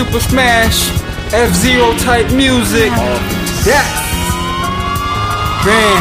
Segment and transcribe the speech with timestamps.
[0.00, 0.88] Super Smash,
[1.28, 2.88] F Zero type music.
[3.68, 3.84] Yes.
[5.60, 6.00] Man.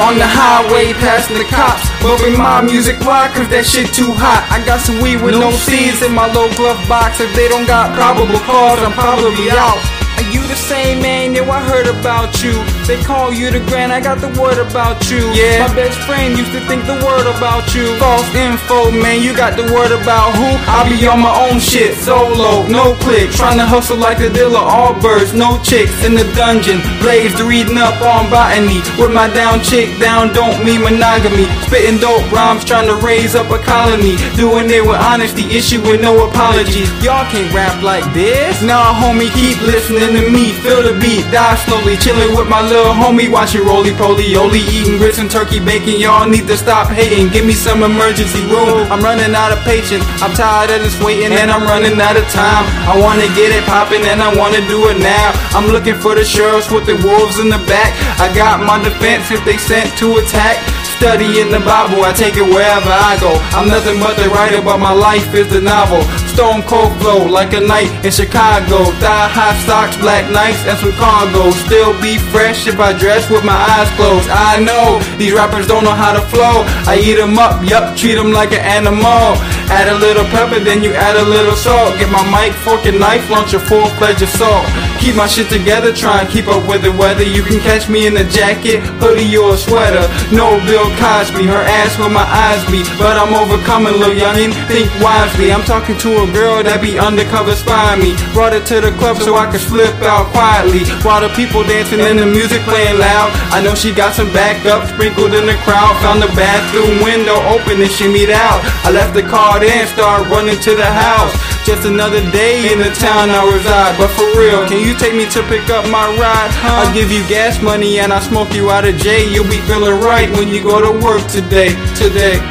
[0.00, 1.84] On the highway, passing the cops.
[2.00, 3.28] Bumping my music, why?
[3.36, 4.48] Cause that shit too hot.
[4.48, 7.20] I got some weed with no, seeds in my low glove box.
[7.20, 10.01] If they don't got probable cause, I'm probably out.
[10.32, 11.34] You the same man?
[11.34, 12.56] Yo, I heard about you.
[12.88, 15.20] They call you the grand, I got the word about you.
[15.36, 17.92] Yeah, my best friend used to think the word about you.
[18.00, 20.48] False info, man, you got the word about who?
[20.72, 23.28] I be on my own shit, solo, no click.
[23.36, 26.80] Trying to hustle like a dealer, all birds, no chicks in the dungeon.
[27.04, 28.80] Blazed reading up on botany.
[28.96, 31.44] With my down chick, down don't mean monogamy.
[31.68, 34.16] Spitting dope rhymes, trying to raise up a colony.
[34.40, 36.88] Doing it with honesty, issue with no apologies.
[37.04, 38.64] Y'all can't rap like this.
[38.64, 40.54] Nah, homie, keep listening to me.
[40.62, 41.98] Feel the beat, die slowly.
[41.98, 45.98] Chilling with my little homie, watching roly poly, only eating grits and turkey bacon.
[45.98, 47.28] Y'all need to stop hating.
[47.34, 48.86] Give me some emergency room.
[48.90, 50.04] I'm running out of patience.
[50.22, 52.64] I'm tired of this waiting and I'm running out of time.
[52.86, 55.34] I wanna get it poppin' and I wanna do it now.
[55.56, 57.90] I'm looking for the sheriffs with the wolves in the back.
[58.22, 60.62] I got my defense if they sent to attack.
[61.02, 63.34] Studying the Bible, I take it wherever I go.
[63.58, 65.98] I'm nothing but the writer, but my life is the novel.
[66.32, 68.88] Stone cold flow like a night in Chicago.
[69.04, 71.50] Thigh high socks, black nights, and some cargo.
[71.68, 74.28] Still be fresh if I dress with my eyes closed.
[74.32, 76.64] I know these rappers don't know how to flow.
[76.88, 79.36] I eat them up, yup, treat them like an animal.
[79.68, 81.98] Add a little pepper, then you add a little salt.
[82.00, 84.64] Get my mic, fork, and knife, launch a full fledged assault.
[85.02, 87.26] Keep my shit together, try and keep up with the weather.
[87.26, 90.06] You can catch me in a jacket, hoodie, or a sweater.
[90.30, 92.86] No Bill Cosby, her ass where my eyes be.
[93.02, 95.50] But I'm overcoming, little youngin', think wisely.
[95.50, 98.14] I'm talking to a girl that be undercover spying me.
[98.30, 100.86] Brought her to the club so I could slip out quietly.
[101.02, 103.34] While the people dancing and the music playing loud.
[103.50, 105.98] I know she got some backup sprinkled in the crowd.
[106.06, 108.62] Found the bathroom window open and she shimmied out.
[108.86, 111.34] I left the car there and started running to the house.
[111.64, 113.96] Just another day in the town I reside.
[113.96, 116.50] But for real, can you take me to pick up my ride?
[116.50, 116.82] Huh?
[116.82, 119.30] I'll give you gas money and I'll smoke you out of jail.
[119.30, 121.70] You'll be feeling right when you go to work today.
[121.94, 122.42] Today.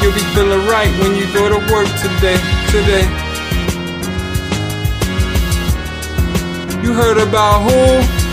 [0.00, 2.40] You'll be feeling right when you go to work today.
[2.72, 3.04] Today.
[6.80, 8.25] You heard about who?